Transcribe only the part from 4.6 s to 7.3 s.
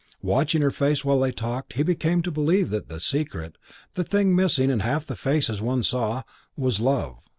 in half the faces one saw, was love.